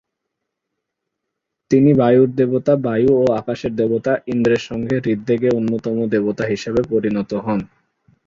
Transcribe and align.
তিনি 1.71 1.91
বায়ুর 1.93 2.29
দেবতা 2.35 2.73
বায়ু 2.85 3.11
ও 3.17 3.35
আকাশের 3.39 3.73
দেবতা 3.75 4.11
ইন্দ্রের 4.27 4.61
সঙ্গে 4.69 4.95
ঋগ্বেদে 5.05 5.49
অন্যতম 5.49 5.93
প্রধান 5.93 6.11
দেবতা 6.13 6.43
হিসেবে 6.45 6.81
পরিগণিত 6.91 7.31
হন। 7.45 7.59